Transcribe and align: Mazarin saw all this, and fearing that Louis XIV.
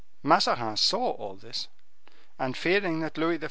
Mazarin 0.23 0.77
saw 0.77 1.11
all 1.11 1.35
this, 1.35 1.67
and 2.39 2.57
fearing 2.57 3.01
that 3.01 3.19
Louis 3.19 3.37
XIV. 3.37 3.39